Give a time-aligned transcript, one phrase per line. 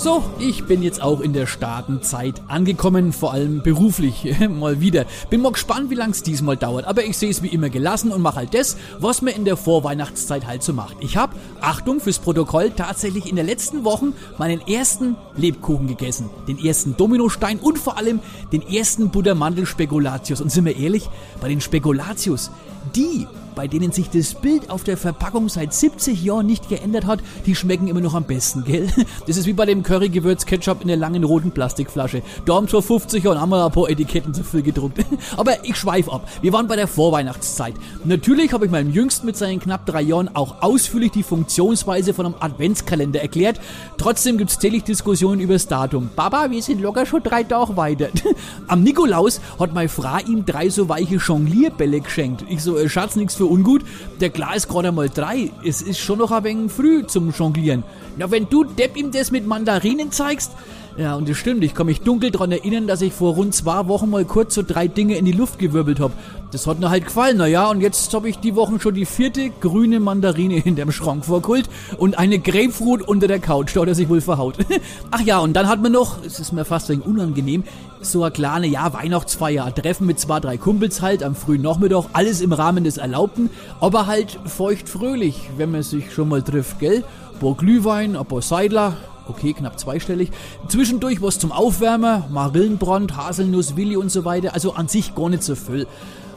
[0.00, 5.06] So, ich bin jetzt auch in der Startenzeit angekommen, vor allem beruflich mal wieder.
[5.28, 8.12] Bin mal gespannt, wie lang es diesmal dauert, aber ich sehe es wie immer gelassen
[8.12, 10.98] und mache halt das, was man in der Vorweihnachtszeit halt so macht.
[11.00, 16.64] Ich habe, Achtung fürs Protokoll, tatsächlich in der letzten Woche meinen ersten Lebkuchen gegessen, den
[16.64, 18.20] ersten Dominostein und vor allem
[18.52, 20.40] den ersten Buttermandel-Spekulatius.
[20.40, 21.10] Und sind wir ehrlich,
[21.40, 22.52] bei den Spekulatius,
[22.94, 23.26] die
[23.58, 27.56] bei denen sich das Bild auf der Verpackung seit 70 Jahren nicht geändert hat, die
[27.56, 28.86] schmecken immer noch am besten, gell?
[29.26, 32.22] Das ist wie bei dem Curry-Gewürz-Ketchup in der langen roten Plastikflasche.
[32.46, 35.04] Da haben vor 50 Jahren haben wir ein paar Etiketten zu viel gedruckt.
[35.36, 36.28] Aber ich schweif ab.
[36.40, 37.74] Wir waren bei der Vorweihnachtszeit.
[38.04, 42.26] Natürlich habe ich meinem Jüngsten mit seinen knapp drei Jahren auch ausführlich die Funktionsweise von
[42.26, 43.60] einem Adventskalender erklärt.
[43.96, 46.10] Trotzdem gibt es täglich Diskussionen über das Datum.
[46.14, 48.10] Baba, wir sind locker schon drei Tage weiter.
[48.68, 52.44] Am Nikolaus hat meine Frau ihm drei so weiche Jonglierbälle geschenkt.
[52.48, 53.82] Ich so, äh, Schatz, nix für ungut.
[54.20, 55.50] Der klar ist gerade mal drei.
[55.64, 57.84] Es ist schon noch ein wenig früh zum Jonglieren.
[58.16, 60.52] Na, wenn du Depp ihm das mit Mandarinen zeigst,
[60.98, 61.62] ja, und das stimmt.
[61.62, 64.64] Ich kann mich dunkel daran erinnern, dass ich vor rund zwei Wochen mal kurz so
[64.66, 66.12] drei Dinge in die Luft gewirbelt habe.
[66.50, 69.50] Das hat mir halt gefallen, naja, und jetzt habe ich die Wochen schon die vierte
[69.50, 73.94] grüne Mandarine in dem Schrank vorgeholt und eine Grapefruit unter der Couch, da hat er
[73.94, 74.56] sich wohl verhaut.
[75.12, 77.62] Ach ja, und dann hat man noch, es ist mir fast ein unangenehm,
[78.00, 82.40] so eine kleine, ja, Weihnachtsfeier, Treffen mit zwei, drei Kumpels halt am frühen Nachmittag, alles
[82.40, 87.04] im Rahmen des Erlaubten, aber halt feucht fröhlich, wenn man sich schon mal trifft, gell?
[87.34, 88.96] Ein paar Glühwein, ein paar Seidler,
[89.28, 90.30] okay, knapp zweistellig.
[90.68, 94.54] Zwischendurch was zum Aufwärmen, Marillenbrand, Haselnuss, Willi und so weiter.
[94.54, 95.86] Also an sich gar nicht so viel.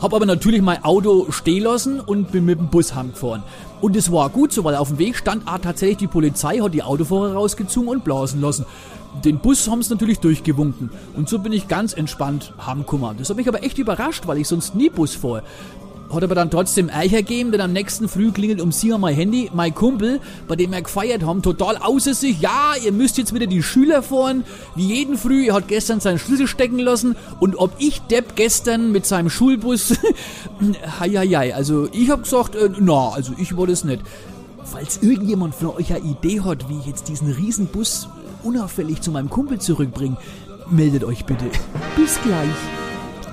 [0.00, 3.42] Hab aber natürlich mein Auto stehen lassen und bin mit dem Bus heimgefahren.
[3.80, 6.74] Und es war gut so, weil auf dem Weg stand ah, tatsächlich die Polizei, hat
[6.74, 8.66] die Autofahrer rausgezogen und blasen lassen.
[9.24, 10.90] Den Bus haben sie natürlich durchgewunken.
[11.16, 13.16] Und so bin ich ganz entspannt heimgekommen.
[13.16, 15.42] Das hat mich aber echt überrascht, weil ich sonst nie Bus fahre.
[16.12, 19.50] Hat aber dann trotzdem Eicher gegeben, denn am nächsten Früh klingelt um 7 mein Handy.
[19.52, 22.40] Mein Kumpel, bei dem wir gefeiert haben, total außer sich.
[22.40, 24.44] Ja, ihr müsst jetzt wieder die Schüler fahren.
[24.76, 27.16] Wie jeden Früh, er hat gestern seinen Schlüssel stecken lassen.
[27.40, 29.94] Und ob ich Depp gestern mit seinem Schulbus...
[31.00, 34.02] Heieiei, also ich hab gesagt, äh, na, also ich wollte es nicht.
[34.64, 38.08] Falls irgendjemand von euch eine Idee hat, wie ich jetzt diesen Riesenbus
[38.42, 40.16] unauffällig zu meinem Kumpel zurückbringe,
[40.70, 41.46] meldet euch bitte.
[41.96, 42.85] Bis gleich.